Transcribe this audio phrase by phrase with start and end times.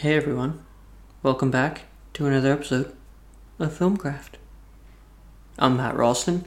[0.00, 0.64] Hey everyone,
[1.22, 1.82] welcome back
[2.14, 2.96] to another episode
[3.58, 4.38] of Filmcraft.
[5.58, 6.46] I'm Matt Ralston,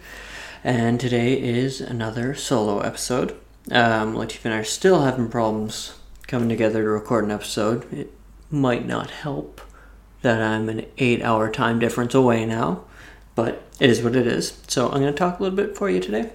[0.63, 3.33] and today is another solo episode.
[3.69, 5.93] Um, Latif and I are still having problems
[6.25, 7.93] coming together to record an episode.
[7.93, 8.11] It
[8.49, 9.61] might not help
[10.23, 12.85] that I'm an eight hour time difference away now,
[13.35, 14.63] but it is what it is.
[14.67, 16.31] So I'm going to talk a little bit for you today.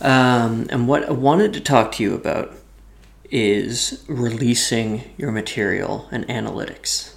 [0.00, 2.54] Um, and what I wanted to talk to you about
[3.30, 7.14] is releasing your material and analytics.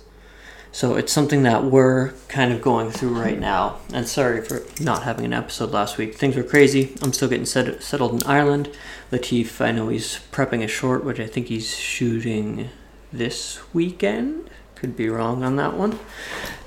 [0.73, 3.79] So it's something that we're kind of going through right now.
[3.93, 6.15] And sorry for not having an episode last week.
[6.15, 6.95] Things were crazy.
[7.01, 8.69] I'm still getting set- settled in Ireland.
[9.11, 12.69] Latif, I know he's prepping a short, which I think he's shooting
[13.11, 14.49] this weekend.
[14.75, 15.99] Could be wrong on that one.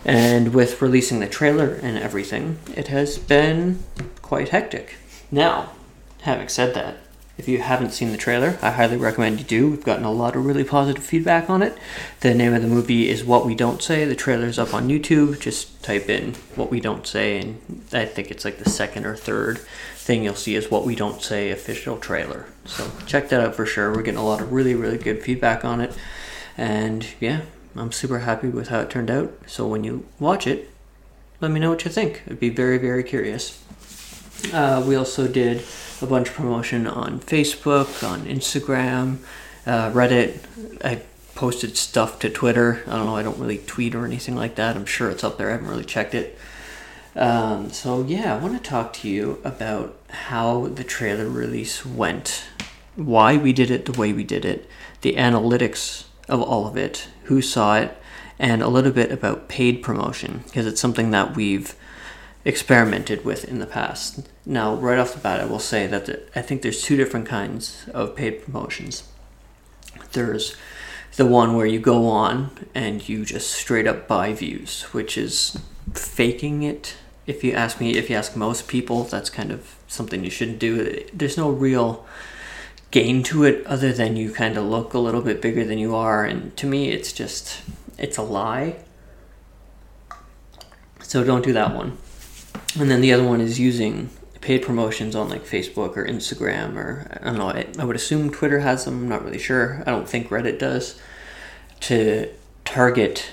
[0.05, 3.83] And with releasing the trailer and everything, it has been
[4.21, 4.97] quite hectic.
[5.31, 5.71] Now,
[6.23, 6.99] having said that,
[7.37, 9.71] if you haven't seen the trailer, I highly recommend you do.
[9.71, 11.77] We've gotten a lot of really positive feedback on it.
[12.21, 14.05] The name of the movie is What We Don't Say.
[14.05, 15.41] The trailer's up on YouTube.
[15.41, 19.17] Just type in What We Don't Say, and I think it's like the second or
[19.17, 19.59] third
[19.97, 22.47] thing you'll see is What We Don't Say official trailer.
[22.67, 23.93] So check that out for sure.
[23.93, 25.97] We're getting a lot of really, really good feedback on it.
[26.57, 27.41] And yeah,
[27.75, 29.33] I'm super happy with how it turned out.
[29.47, 30.71] So when you watch it,
[31.41, 32.23] let me know what you think.
[32.29, 33.61] I'd be very, very curious.
[34.53, 35.65] Uh, we also did
[36.03, 39.19] a bunch of promotion on Facebook, on Instagram,
[39.67, 40.39] uh, Reddit.
[40.85, 41.03] I
[41.35, 42.83] posted stuff to Twitter.
[42.87, 44.77] I don't know, I don't really tweet or anything like that.
[44.77, 45.49] I'm sure it's up there.
[45.49, 46.39] I haven't really checked it.
[47.17, 52.45] Um, so, yeah, I want to talk to you about how the trailer release went,
[52.97, 54.69] why we did it the way we did it,
[55.03, 57.97] the analytics of all of it, who saw it,
[58.39, 61.77] and a little bit about paid promotion, because it's something that we've
[62.45, 64.29] experimented with in the past.
[64.45, 67.27] Now, right off the bat, I will say that the, I think there's two different
[67.27, 69.05] kinds of paid promotions.
[70.13, 70.57] There's
[71.17, 75.59] the one where you go on and you just straight up buy views, which is
[75.95, 76.97] faking it.
[77.27, 80.59] If you ask me, if you ask most people, that's kind of something you shouldn't
[80.59, 81.05] do.
[81.13, 82.05] There's no real
[82.91, 85.95] gain to it other than you kind of look a little bit bigger than you
[85.95, 87.63] are, and to me, it's just
[87.99, 88.77] it's a lie.
[91.03, 91.97] So don't do that one.
[92.79, 97.19] And then the other one is using paid promotions on like Facebook or Instagram or
[97.23, 97.49] I don't know.
[97.49, 99.03] I, I would assume Twitter has them.
[99.05, 99.83] I'm not really sure.
[99.87, 101.01] I don't think Reddit does
[101.81, 102.31] to
[102.65, 103.31] target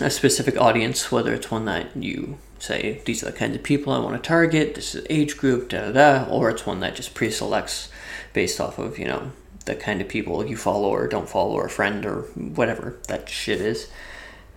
[0.00, 3.92] a specific audience, whether it's one that you say these are the kinds of people
[3.92, 6.94] I want to target, this is age group, da da da, or it's one that
[6.94, 7.90] just pre-selects
[8.32, 9.32] based off of you know
[9.64, 13.28] the kind of people you follow or don't follow or a friend or whatever that
[13.28, 13.90] shit is.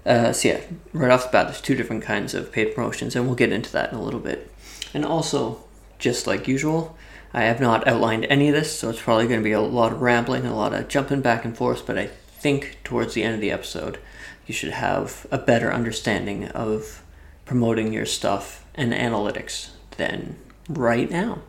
[0.06, 0.62] Uh, so yeah,
[0.94, 3.72] right off the bat, there's two different kinds of paid promotions, and we'll get into
[3.72, 4.52] that in a little bit.
[4.94, 5.64] And also,
[6.00, 6.98] just like usual,
[7.34, 9.92] I have not outlined any of this, so it's probably going to be a lot
[9.92, 11.86] of rambling, a lot of jumping back and forth.
[11.86, 14.00] But I think towards the end of the episode,
[14.48, 17.04] you should have a better understanding of
[17.46, 21.40] promoting your stuff and analytics than right now.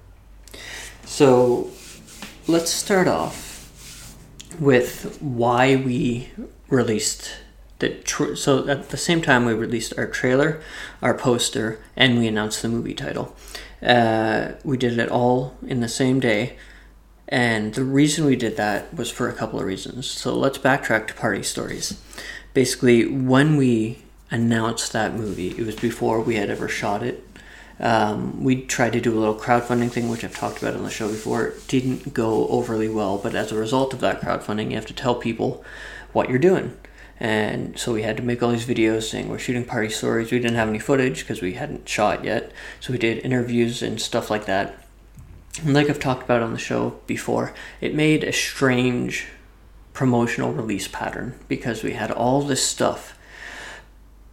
[1.05, 1.71] So
[2.47, 4.17] let's start off
[4.59, 6.31] with why we
[6.69, 7.31] released
[7.81, 10.61] the tr- so at the same time we released our trailer,
[11.03, 13.35] our poster, and we announced the movie title.
[13.83, 16.57] Uh, we did it all in the same day,
[17.29, 20.07] and the reason we did that was for a couple of reasons.
[20.09, 21.99] So let's backtrack to party stories.
[22.55, 27.27] Basically, when we announced that movie, it was before we had ever shot it.
[27.79, 30.91] Um, we tried to do a little crowdfunding thing, which I've talked about on the
[30.91, 31.47] show before.
[31.47, 34.93] It didn't go overly well, but as a result of that crowdfunding, you have to
[34.93, 35.65] tell people
[36.13, 36.77] what you're doing.
[37.21, 40.33] And so we had to make all these videos saying we're shooting party stories.
[40.33, 42.51] We didn't have any footage because we hadn't shot yet.
[42.81, 44.83] So we did interviews and stuff like that.
[45.63, 49.27] And like I've talked about on the show before, it made a strange
[49.93, 53.19] promotional release pattern because we had all this stuff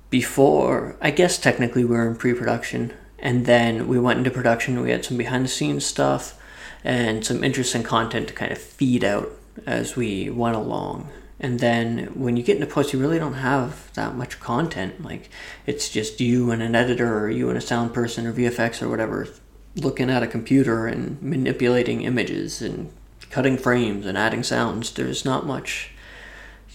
[0.09, 2.93] before, I guess technically we were in pre production.
[3.19, 4.79] And then we went into production.
[4.79, 6.41] We had some behind the scenes stuff
[6.85, 9.29] and some interesting content to kind of feed out
[9.65, 11.09] as we went along
[11.39, 15.03] and then when you get into post you really don't have that much content.
[15.03, 15.29] Like
[15.65, 18.89] it's just you and an editor or you and a sound person or vfx or
[18.89, 19.27] whatever
[19.75, 22.91] looking at a computer and manipulating images and
[23.29, 24.91] cutting frames and adding sounds.
[24.91, 25.91] There's not much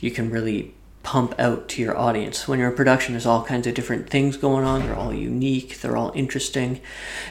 [0.01, 2.47] you can really pump out to your audience.
[2.47, 4.83] When you're in production there's all kinds of different things going on.
[4.83, 5.81] They're all unique.
[5.81, 6.81] They're all interesting.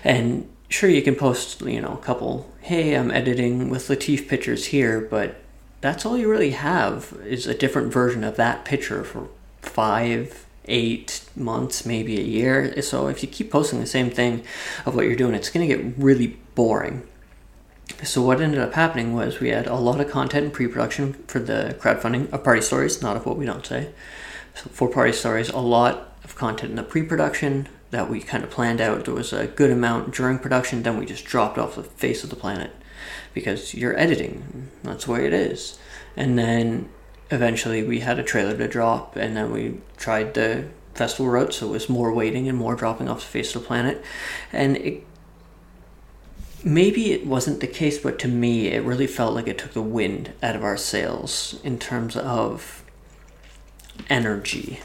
[0.03, 4.67] And sure you can post you know a couple hey i'm editing with latif pictures
[4.67, 5.40] here but
[5.81, 9.28] that's all you really have is a different version of that picture for
[9.62, 12.81] five, eight months, maybe a year.
[12.81, 14.44] So if you keep posting the same thing
[14.86, 17.07] of what you're doing, it's going to get really boring.
[18.04, 21.39] So what ended up happening was we had a lot of content in pre-production for
[21.39, 23.89] the crowdfunding of party stories, not of what we don't say.
[24.56, 28.50] So for party stories, a lot of content in the pre-production that we kind of
[28.50, 29.06] planned out.
[29.06, 32.30] There was a good amount during production, then we just dropped off the face of
[32.30, 32.72] the planet
[33.33, 34.69] because you're editing.
[34.83, 35.80] That's the way it is.
[36.15, 36.89] And then
[37.30, 41.68] eventually we had a trailer to drop, and then we tried the festival route, so
[41.68, 44.03] it was more waiting and more dropping off the face of the planet.
[44.51, 45.06] And it
[46.63, 49.81] maybe it wasn't the case, but to me, it really felt like it took the
[49.81, 52.83] wind out of our sails in terms of
[54.09, 54.80] energy.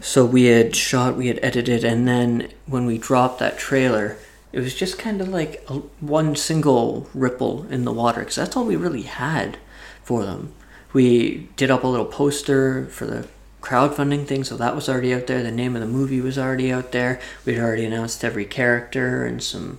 [0.00, 4.16] So we had shot, we had edited, and then when we dropped that trailer,
[4.52, 8.56] it was just kind of like a, one single ripple in the water because that's
[8.56, 9.58] all we really had
[10.02, 10.52] for them.
[10.92, 13.28] We did up a little poster for the
[13.62, 15.42] crowdfunding thing, so that was already out there.
[15.42, 17.20] The name of the movie was already out there.
[17.44, 19.78] We'd already announced every character and some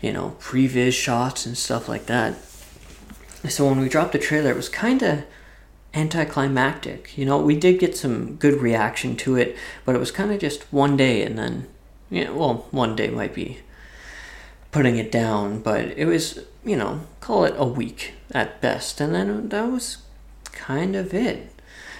[0.00, 2.36] you know, previs shots and stuff like that.
[3.48, 5.24] So when we dropped the trailer, it was kind of
[5.94, 7.16] anticlimactic.
[7.16, 10.38] You know, we did get some good reaction to it, but it was kind of
[10.38, 11.66] just one day and then,
[12.10, 13.58] you know, well, one day might be
[14.70, 19.00] putting it down, but it was, you know, call it a week at best.
[19.00, 19.98] And then that was
[20.52, 21.50] kind of it.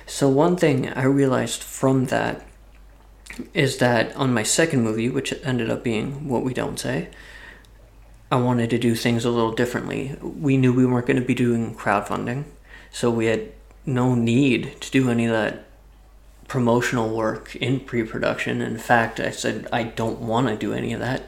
[0.06, 2.44] So one thing I realized from that
[3.54, 7.08] is that on my second movie, which ended up being What We Don't Say,
[8.30, 10.16] I wanted to do things a little differently.
[10.20, 12.44] We knew we weren't going to be doing crowdfunding,
[12.90, 13.52] so we had
[13.86, 15.64] no need to do any of that
[16.46, 18.60] promotional work in pre-production.
[18.60, 21.22] In fact, I said I don't want to do any of that.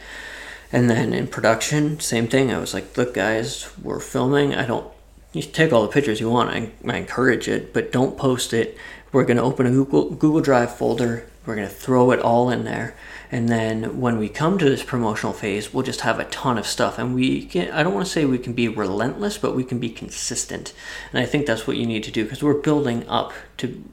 [0.73, 2.53] And then in production, same thing.
[2.53, 4.55] I was like, "Look, guys, we're filming.
[4.55, 4.87] I don't.
[5.33, 6.51] You take all the pictures you want.
[6.51, 8.77] I, I encourage it, but don't post it.
[9.13, 11.27] We're gonna open a Google Google Drive folder.
[11.45, 12.95] We're gonna throw it all in there,
[13.33, 16.67] and then when we come to this promotional phase, we'll just have a ton of
[16.67, 16.99] stuff.
[16.99, 19.79] And we can, I don't want to say we can be relentless, but we can
[19.79, 20.73] be consistent.
[21.13, 23.85] And I think that's what you need to do because we're building up to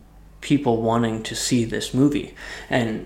[0.42, 2.34] people wanting to see this movie.
[2.70, 3.06] And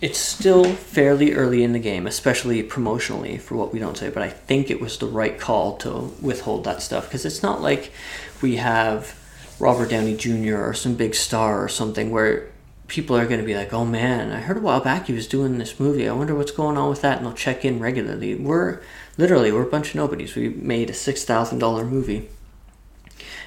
[0.00, 4.22] it's still fairly early in the game, especially promotionally for what we don't say, but
[4.22, 7.92] I think it was the right call to withhold that stuff because it's not like
[8.40, 9.14] we have
[9.58, 10.56] Robert Downey Jr.
[10.56, 12.50] or some big star or something where
[12.88, 15.28] people are going to be like, oh man, I heard a while back he was
[15.28, 16.08] doing this movie.
[16.08, 17.18] I wonder what's going on with that.
[17.18, 18.34] And they'll check in regularly.
[18.34, 18.80] We're
[19.18, 20.34] literally, we're a bunch of nobodies.
[20.34, 22.28] We made a $6,000 movie.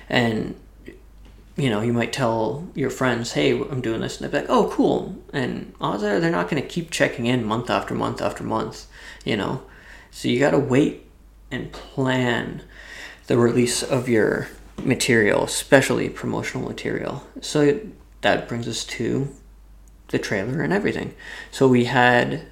[0.07, 0.55] And,
[1.55, 4.19] you know, you might tell your friends, hey, I'm doing this.
[4.19, 5.15] And they'll be like, oh, cool.
[5.31, 8.87] And odds are they're not going to keep checking in month after month after month,
[9.23, 9.63] you know.
[10.09, 11.05] So you got to wait
[11.51, 12.63] and plan
[13.27, 14.49] the release of your
[14.83, 17.25] material, especially promotional material.
[17.41, 17.79] So
[18.21, 19.29] that brings us to
[20.07, 21.13] the trailer and everything.
[21.51, 22.47] So we had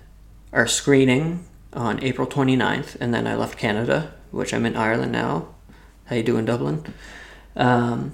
[0.53, 5.47] our screening on April 29th, and then I left Canada, which I'm in Ireland now.
[6.05, 6.93] How you doing, Dublin?
[7.55, 8.13] Um,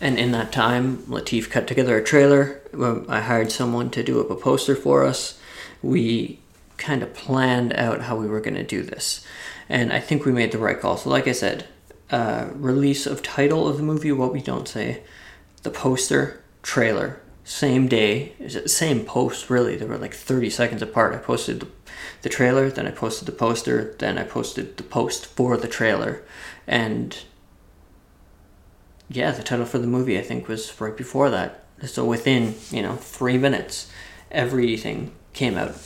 [0.00, 2.60] and in that time, Latif cut together a trailer.
[3.08, 5.38] I hired someone to do up a poster for us.
[5.82, 6.40] We
[6.76, 9.26] kind of planned out how we were going to do this.
[9.68, 10.96] And I think we made the right call.
[10.96, 11.66] So, like I said,
[12.10, 15.02] uh, release of title of the movie, What We Don't Say,
[15.62, 18.32] the poster, trailer, same day,
[18.66, 19.76] same post really.
[19.76, 21.14] They were like 30 seconds apart.
[21.14, 21.68] I posted the,
[22.22, 26.22] the trailer, then I posted the poster, then I posted the post for the trailer.
[26.66, 27.16] And
[29.08, 31.64] yeah, the title for the movie I think was right before that.
[31.84, 33.90] So within, you know, three minutes,
[34.30, 35.76] everything came out.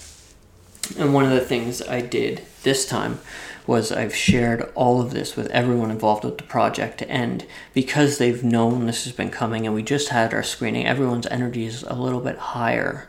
[0.98, 3.20] And one of the things I did this time
[3.66, 8.42] was I've shared all of this with everyone involved with the project, and because they've
[8.42, 11.94] known this has been coming, and we just had our screening, everyone's energy is a
[11.94, 13.08] little bit higher.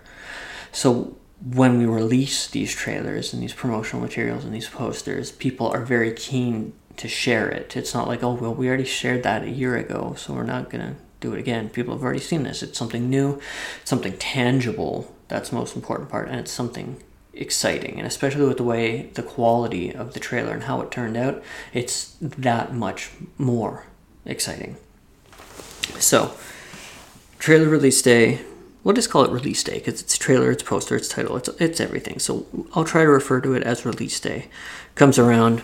[0.72, 5.84] So when we release these trailers and these promotional materials and these posters, people are
[5.84, 7.76] very keen to share it.
[7.76, 10.70] It's not like, oh, well, we already shared that a year ago, so we're not
[10.70, 11.70] going to do it again.
[11.70, 12.62] People have already seen this.
[12.62, 13.42] It's something new,
[13.84, 15.12] something tangible.
[15.28, 17.02] That's the most important part, and it's something
[17.34, 21.16] exciting and especially with the way the quality of the trailer and how it turned
[21.16, 21.42] out
[21.72, 23.86] it's that much more
[24.26, 24.76] exciting
[25.98, 26.34] so
[27.40, 28.42] trailer release day
[28.84, 31.80] we'll just call it release day because it's trailer it's poster it's title it's, it's
[31.80, 34.50] everything so i'll try to refer to it as release day
[34.96, 35.62] comes around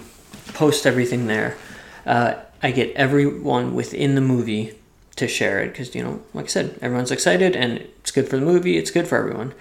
[0.54, 1.58] post everything there
[2.06, 4.74] uh, i get everyone within the movie
[5.16, 8.38] to share it because you know like i said everyone's excited and it's good for
[8.38, 9.54] the movie it's good for everyone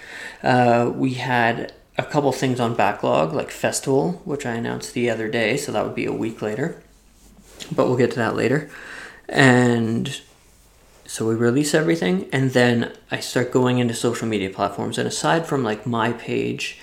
[0.42, 5.28] uh, we had a couple things on backlog, like Festival, which I announced the other
[5.28, 6.82] day, so that would be a week later.
[7.72, 8.70] But we'll get to that later.
[9.28, 10.20] And
[11.06, 14.98] so we release everything, and then I start going into social media platforms.
[14.98, 16.78] And aside from like my page,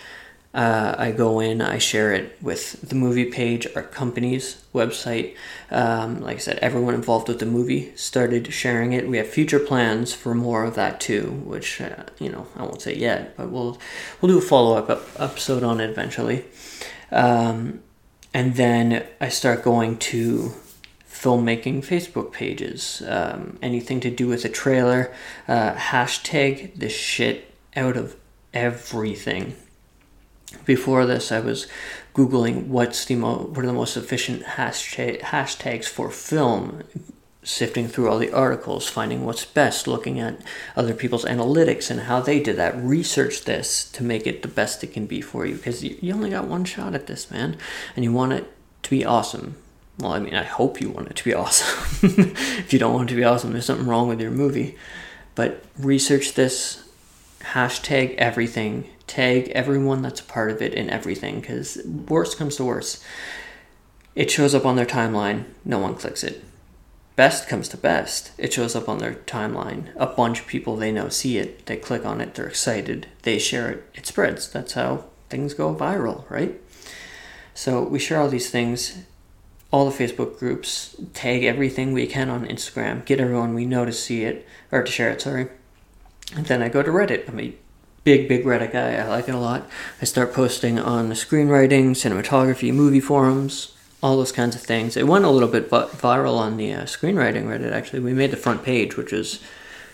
[0.53, 5.35] Uh, I go in, I share it with the movie page, our company's website.
[5.71, 9.07] Um, like I said, everyone involved with the movie started sharing it.
[9.07, 12.83] We have future plans for more of that too, which uh, you know I won't
[12.83, 13.79] say yet, but we'll
[14.21, 16.45] we'll do a follow up episode on it eventually.
[17.11, 17.81] Um,
[18.31, 20.53] and then I start going to
[21.09, 25.13] filmmaking Facebook pages, um, anything to do with a trailer,
[25.47, 28.15] uh, hashtag the shit out of
[28.53, 29.55] everything
[30.65, 31.67] before this, I was
[32.13, 36.83] googling what's the mo- what are the most efficient hashtag- hashtags for film,
[37.43, 40.39] sifting through all the articles, finding what's best, looking at
[40.75, 42.75] other people's analytics and how they did that.
[42.77, 46.13] Research this to make it the best it can be for you because you, you
[46.13, 47.57] only got one shot at this, man,
[47.95, 48.51] and you want it
[48.83, 49.55] to be awesome.
[49.99, 51.99] Well, I mean, I hope you want it to be awesome.
[52.03, 54.77] if you don't want it to be awesome, there's something wrong with your movie.
[55.35, 56.87] But research this,
[57.41, 62.65] hashtag everything, tag everyone that's a part of it in everything because worst comes to
[62.65, 63.03] worst
[64.15, 66.43] it shows up on their timeline no one clicks it.
[67.15, 70.91] Best comes to best it shows up on their timeline a bunch of people they
[70.91, 74.49] know see it they click on it they're excited they share it it spreads.
[74.49, 76.59] That's how things go viral right?
[77.53, 79.03] So we share all these things
[79.69, 83.91] all the facebook groups tag everything we can on instagram get everyone we know to
[83.91, 85.49] see it or to share it sorry.
[86.35, 87.57] And then i go to reddit i mean
[88.03, 88.95] big, big Reddit guy.
[88.95, 89.67] I like it a lot.
[90.01, 94.97] I start posting on the screenwriting, cinematography, movie forums, all those kinds of things.
[94.97, 98.01] It went a little bit viral on the uh, screenwriting Reddit, actually.
[98.01, 99.39] We made the front page, which is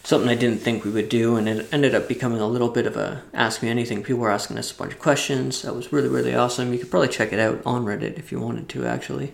[0.04, 2.88] something I didn't think we would do, and it ended up becoming a little bit
[2.88, 4.02] of a Ask Me Anything.
[4.02, 5.62] People were asking us a bunch of questions.
[5.62, 6.74] That was really, really awesome.
[6.74, 9.34] You could probably check it out on Reddit if you wanted to, actually.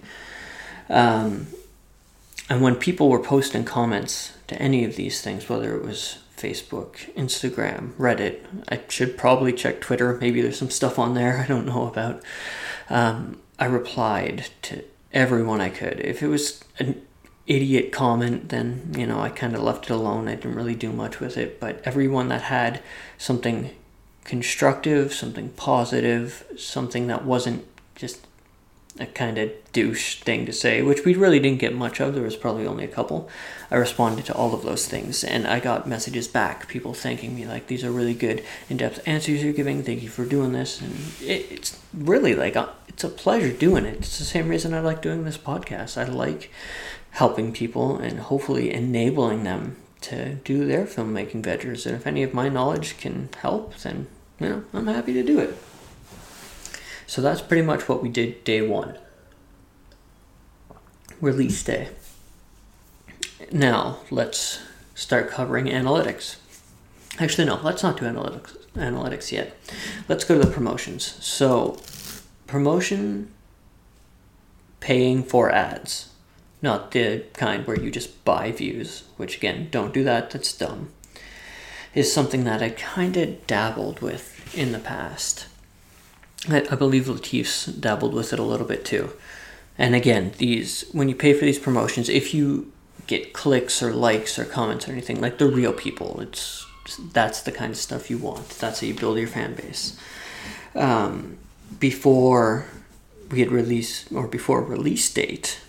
[0.89, 1.47] Um,
[2.49, 7.13] and when people were posting comments to any of these things, whether it was Facebook,
[7.15, 8.39] Instagram, Reddit.
[8.69, 10.17] I should probably check Twitter.
[10.19, 12.21] Maybe there's some stuff on there I don't know about.
[12.89, 15.99] Um, I replied to everyone I could.
[15.99, 17.01] If it was an
[17.47, 20.27] idiot comment, then, you know, I kind of left it alone.
[20.27, 21.59] I didn't really do much with it.
[21.59, 22.81] But everyone that had
[23.17, 23.71] something
[24.23, 27.65] constructive, something positive, something that wasn't
[27.95, 28.27] just
[28.99, 32.13] a kind of douche thing to say, which we really didn't get much of.
[32.13, 33.29] There was probably only a couple.
[33.69, 37.45] I responded to all of those things, and I got messages back, people thanking me
[37.45, 39.83] like these are really good, in-depth answers you're giving.
[39.83, 43.85] Thank you for doing this, and it, it's really like uh, it's a pleasure doing
[43.85, 43.97] it.
[43.97, 45.97] It's the same reason I like doing this podcast.
[45.97, 46.51] I like
[47.11, 51.85] helping people and hopefully enabling them to do their filmmaking ventures.
[51.85, 54.07] And if any of my knowledge can help, then
[54.39, 55.57] you know I'm happy to do it.
[57.07, 58.97] So that's pretty much what we did day one.
[61.21, 61.89] Release day.
[63.51, 64.59] Now, let's
[64.95, 66.37] start covering analytics.
[67.19, 69.55] Actually, no, let's not do analytics, analytics yet.
[70.09, 71.17] Let's go to the promotions.
[71.23, 71.79] So,
[72.47, 73.31] promotion
[74.79, 76.09] paying for ads,
[76.61, 80.91] not the kind where you just buy views, which again, don't do that, that's dumb,
[81.93, 85.47] is something that I kind of dabbled with in the past.
[86.49, 89.13] I, I believe Latif's dabbled with it a little bit too.
[89.77, 92.71] And again, these when you pay for these promotions, if you
[93.07, 96.65] get clicks or likes or comments or anything like the real people, it's
[97.13, 98.49] that's the kind of stuff you want.
[98.49, 99.99] That's how you build your fan base.
[100.75, 101.37] Um,
[101.79, 102.67] before
[103.31, 105.59] we had released or before release date,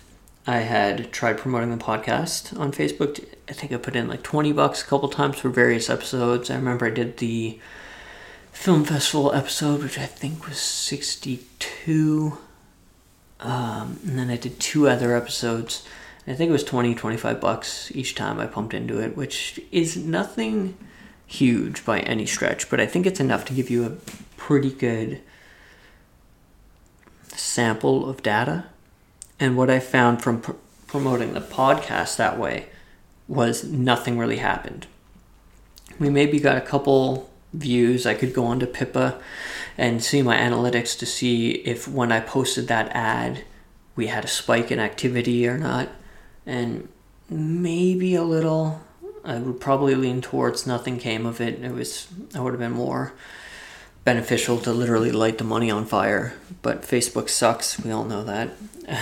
[0.45, 3.25] I had tried promoting the podcast on Facebook.
[3.49, 6.49] I think I put in like twenty bucks a couple times for various episodes.
[6.49, 7.59] I remember I did the
[8.57, 12.37] film festival episode, which I think was 62.
[13.39, 15.87] Um, and then I did two other episodes.
[16.27, 19.95] I think it was 20, 25 bucks each time I pumped into it, which is
[19.95, 20.75] nothing
[21.27, 23.91] huge by any stretch, but I think it's enough to give you a
[24.37, 25.21] pretty good
[27.27, 28.65] sample of data.
[29.39, 30.53] And what I found from pr-
[30.87, 32.65] promoting the podcast that way
[33.27, 34.87] was nothing really happened.
[35.99, 38.05] We maybe got a couple views.
[38.05, 39.19] I could go onto Pippa
[39.77, 43.43] and see my analytics to see if when I posted that ad,
[43.95, 45.89] we had a spike in activity or not.
[46.45, 46.87] And
[47.29, 48.81] maybe a little.
[49.23, 51.61] I would probably lean towards nothing came of it.
[51.61, 53.13] It was I would have been more
[54.05, 56.33] beneficial to literally light the money on fire.
[56.61, 57.79] But Facebook sucks.
[57.79, 58.51] We all know that.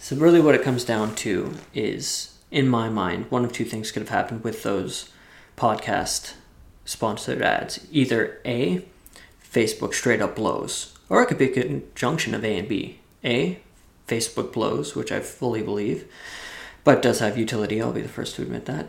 [0.00, 3.92] so really, what it comes down to is, in my mind, one of two things
[3.92, 5.10] could have happened with those
[5.58, 6.32] podcast
[6.86, 7.86] sponsored ads.
[7.92, 8.86] Either A,
[9.52, 13.00] Facebook straight up blows, or it could be a conjunction of A and B.
[13.22, 13.58] A,
[14.08, 16.10] Facebook blows, which I fully believe,
[16.84, 18.88] but does have utility, I'll be the first to admit that.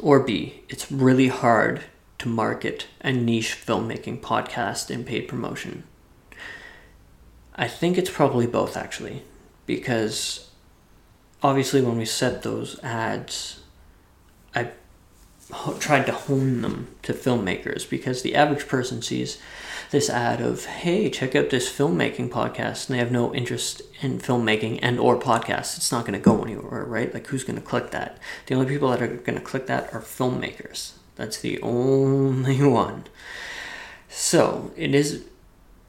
[0.00, 1.82] Or B, it's really hard
[2.18, 5.84] to market a niche filmmaking podcast in paid promotion?
[7.54, 9.22] I think it's probably both actually,
[9.66, 10.50] because
[11.42, 13.60] obviously when we set those ads,
[15.78, 19.38] tried to hone them to filmmakers because the average person sees
[19.90, 24.18] this ad of hey check out this filmmaking podcast and they have no interest in
[24.18, 25.76] filmmaking and or podcasts.
[25.76, 27.12] It's not going to go anywhere right?
[27.12, 28.18] Like who's going to click that?
[28.46, 30.92] The only people that are going to click that are filmmakers.
[31.16, 33.04] That's the only one.
[34.08, 35.24] So it is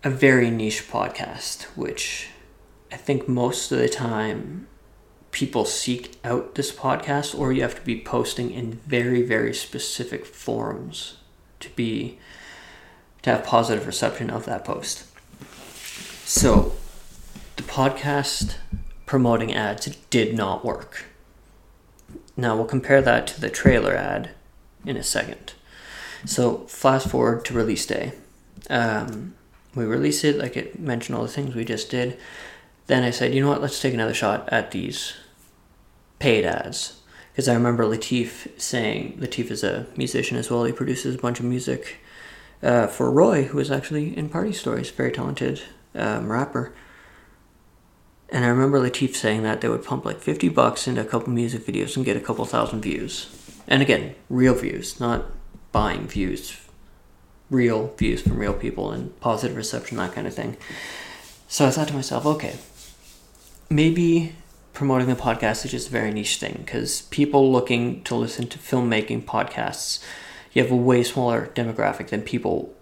[0.03, 2.29] a very niche podcast which
[2.91, 4.65] i think most of the time
[5.39, 10.25] people seek out this podcast or you have to be posting in very very specific
[10.25, 11.15] forums
[11.61, 12.19] to be
[13.21, 15.05] to have positive reception of that post.
[16.25, 16.73] So
[17.55, 18.57] the podcast
[19.05, 21.05] promoting ads did not work.
[22.35, 24.31] Now we'll compare that to the trailer ad
[24.85, 25.53] in a second.
[26.25, 28.11] So fast forward to release day.
[28.69, 29.35] Um,
[29.73, 32.19] we release it like it mentioned all the things we just did.
[32.87, 35.13] Then I said, you know what, let's take another shot at these
[36.19, 37.01] paid ads.
[37.31, 41.39] Because I remember Latif saying, Latif is a musician as well, he produces a bunch
[41.39, 41.97] of music
[42.61, 45.61] uh, for Roy, who is actually in Party Stories, very talented
[45.95, 46.73] um, rapper.
[48.31, 51.29] And I remember Latif saying that they would pump like 50 bucks into a couple
[51.29, 53.29] music videos and get a couple thousand views.
[53.67, 55.25] And again, real views, not
[55.71, 56.59] buying views.
[57.49, 60.57] Real views from real people and positive reception, that kind of thing.
[61.47, 62.57] So I thought to myself, okay,
[63.69, 64.35] maybe
[64.73, 68.59] promoting the podcast is just a very niche thing because people looking to listen to
[68.59, 70.03] filmmaking podcasts,
[70.53, 72.73] you have a way smaller demographic than people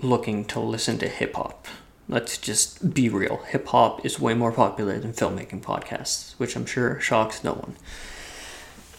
[0.00, 1.66] looking to listen to hip hop.
[2.08, 3.38] Let's just be real.
[3.48, 7.76] Hip hop is way more popular than filmmaking podcasts, which I'm sure shocks no one.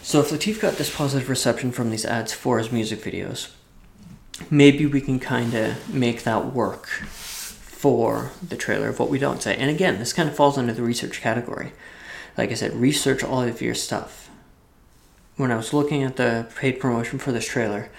[0.02, 3.52] So if Latif got this positive reception from these ads for his music videos,
[4.50, 9.42] maybe we can kind of make that work for the trailer of what we don't
[9.42, 9.56] say.
[9.56, 11.74] And again, this kind of falls under the research category.
[12.38, 14.30] Like I said, research all of your stuff.
[15.36, 17.90] When I was looking at the paid promotion for this trailer,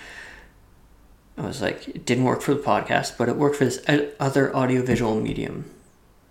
[1.36, 3.84] I was like, it didn't work for the podcast, but it worked for this
[4.20, 5.70] other audiovisual medium,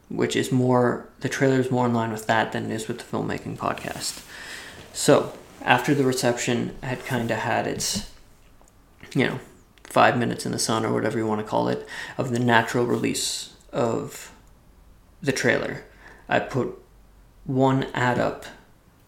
[0.10, 3.00] which is more, the trailer is more in line with that than it is with
[3.00, 4.26] the filmmaking podcast.
[4.94, 8.12] So, after the reception had kind of had its,
[9.14, 9.40] you know,
[9.84, 11.88] five minutes in the sun or whatever you want to call it
[12.18, 14.32] of the natural release of
[15.22, 15.84] the trailer.
[16.28, 16.83] I put
[17.46, 18.46] one ad up,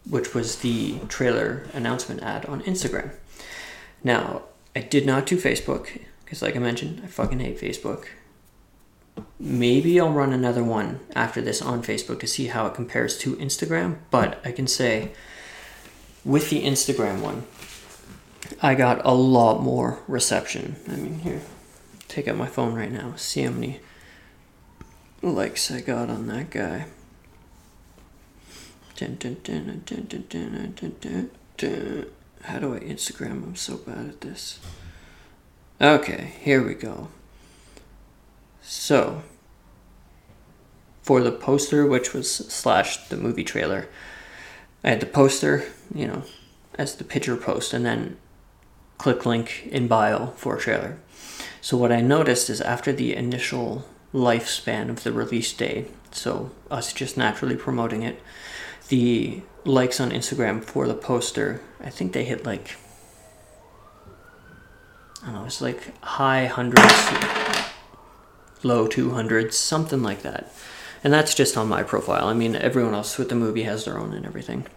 [0.09, 3.11] which was the trailer announcement ad on Instagram.
[4.03, 4.43] Now,
[4.75, 8.05] I did not do Facebook because, like I mentioned, I fucking hate Facebook.
[9.39, 13.35] Maybe I'll run another one after this on Facebook to see how it compares to
[13.37, 15.13] Instagram, but I can say
[16.25, 17.43] with the Instagram one,
[18.61, 20.75] I got a lot more reception.
[20.89, 21.41] I mean, here,
[22.07, 23.79] take out my phone right now, see how many
[25.21, 26.87] likes I got on that guy.
[32.43, 33.43] How do I Instagram?
[33.43, 34.60] I'm so bad at this.
[35.81, 37.10] Okay, here we go.
[38.62, 39.23] So,
[41.01, 43.88] for the poster, which was slash the movie trailer,
[44.84, 46.23] I had the poster, you know,
[46.75, 48.17] as the picture post, and then
[48.97, 50.97] click link in bio for a trailer.
[51.62, 56.93] So what I noticed is after the initial lifespan of the release day, so us
[56.93, 58.21] just naturally promoting it,
[58.89, 62.77] the likes on Instagram for the poster, I think they hit like
[65.25, 66.83] I don't know, it's like high hundreds,
[68.61, 70.53] low 200s, something like that.
[71.03, 72.27] And that's just on my profile.
[72.27, 74.67] I mean, everyone else with the movie has their own and everything.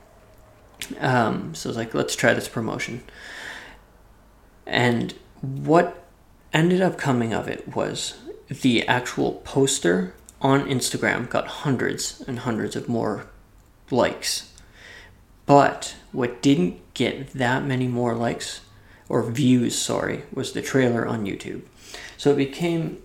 [1.00, 3.02] Um, so it's like, let's try this promotion.
[4.66, 6.02] And what
[6.54, 8.18] ended up coming of it was
[8.48, 13.26] the actual poster on Instagram got hundreds and hundreds of more
[13.90, 14.53] likes.
[15.46, 18.61] But what didn't get that many more likes
[19.09, 21.62] or views, sorry, was the trailer on YouTube.
[22.16, 23.03] So it became,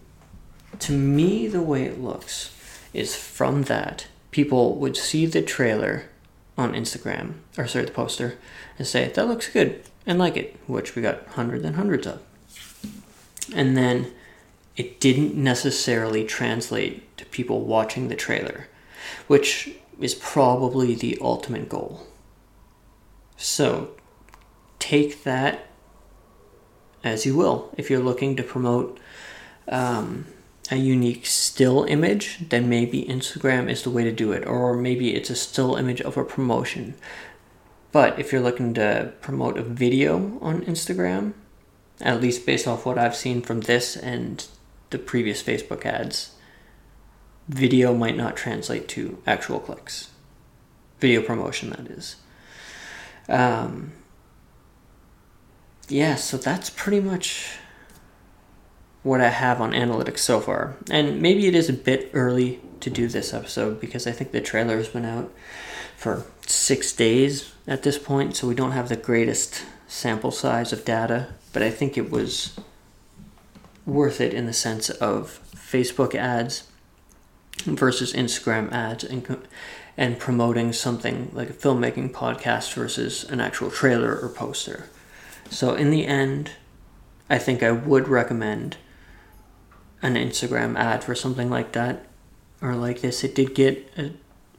[0.79, 2.53] to me, the way it looks
[2.93, 6.05] is from that, people would see the trailer
[6.57, 8.37] on Instagram, or sorry, the poster,
[8.77, 12.21] and say, that looks good and like it, which we got hundreds and hundreds of.
[13.55, 14.13] And then
[14.75, 18.67] it didn't necessarily translate to people watching the trailer,
[19.27, 22.05] which is probably the ultimate goal.
[23.37, 23.91] So
[24.79, 25.67] take that
[27.03, 27.73] as you will.
[27.77, 28.99] If you're looking to promote
[29.67, 30.25] um,
[30.71, 35.13] a unique still image, then maybe Instagram is the way to do it, or maybe
[35.13, 36.95] it's a still image of a promotion.
[37.91, 41.33] But if you're looking to promote a video on Instagram,
[42.01, 44.45] at least based off what I've seen from this and
[44.89, 46.32] the previous Facebook ads,
[47.47, 50.11] video might not translate to actual clicks.
[50.99, 52.15] Video promotion, that is.
[53.27, 53.91] Um,
[55.89, 57.57] yeah, so that's pretty much
[59.03, 60.77] what I have on analytics so far.
[60.89, 64.41] And maybe it is a bit early to do this episode because I think the
[64.41, 65.31] trailer has been out
[65.97, 70.85] for six days at this point, so we don't have the greatest sample size of
[70.85, 71.29] data.
[71.51, 72.57] But I think it was
[73.85, 76.63] worth it in the sense of Facebook ads
[77.61, 79.47] versus Instagram ads and
[79.95, 84.89] and promoting something like a filmmaking podcast versus an actual trailer or poster.
[85.49, 86.51] So in the end,
[87.29, 88.77] I think I would recommend
[90.01, 92.07] an Instagram ad for something like that
[92.61, 93.23] or like this.
[93.23, 94.11] It did get a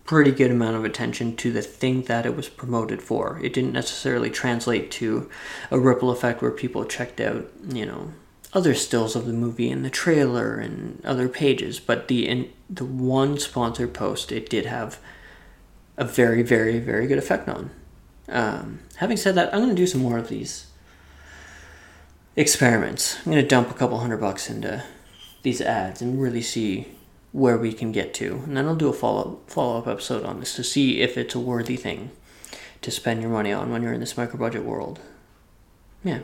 [0.04, 3.40] pretty good amount of attention to the thing that it was promoted for.
[3.42, 5.28] It didn't necessarily translate to
[5.70, 8.12] a ripple effect where people checked out, you know,
[8.54, 12.84] other stills of the movie and the trailer and other pages, but the in, the
[12.84, 14.98] one sponsored post it did have
[15.96, 17.70] a very very very good effect on.
[18.28, 20.66] Um, having said that, I'm going to do some more of these
[22.36, 23.18] experiments.
[23.18, 24.82] I'm going to dump a couple hundred bucks into
[25.42, 26.88] these ads and really see
[27.32, 28.42] where we can get to.
[28.46, 31.34] And then I'll do a follow follow up episode on this to see if it's
[31.34, 32.12] a worthy thing
[32.80, 35.00] to spend your money on when you're in this micro budget world.
[36.02, 36.20] Yeah.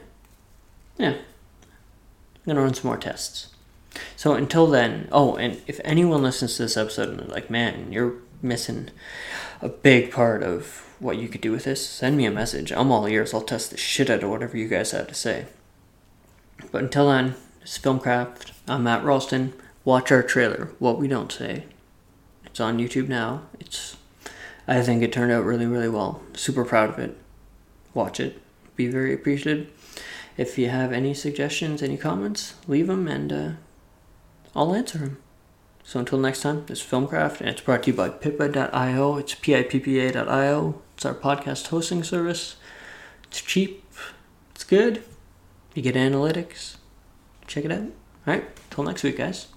[0.99, 1.17] Yeah.
[2.41, 3.49] I'm gonna run some more tests.
[4.17, 7.93] So until then, oh, and if anyone listens to this episode and they're like, man,
[7.93, 8.91] you're missing
[9.61, 12.73] a big part of what you could do with this, send me a message.
[12.73, 13.35] I'm all ears.
[13.35, 15.47] I'll test the shit out of whatever you guys have to say.
[16.71, 18.53] But until then, it's Filmcraft.
[18.69, 19.55] I'm Matt Ralston.
[19.85, 21.65] Watch our trailer, What We Don't Say.
[22.45, 23.43] It's on YouTube now.
[23.59, 23.97] It's
[24.69, 26.23] I think it turned out really, really well.
[26.35, 27.17] Super proud of it.
[27.93, 28.41] Watch it.
[28.77, 29.69] Be very appreciative.
[30.37, 33.51] If you have any suggestions, any comments, leave them and uh,
[34.55, 35.19] I'll answer them.
[35.85, 39.17] So until next time, this is Filmcraft, and it's brought to you by Pippa.io.
[39.17, 40.83] It's P-I-P-P-A.io.
[40.95, 42.57] It's our podcast hosting service.
[43.25, 43.85] It's cheap.
[44.55, 45.03] It's good.
[45.75, 46.77] You get analytics.
[47.47, 47.81] Check it out.
[48.27, 48.45] All right.
[48.71, 49.49] Till next week, guys.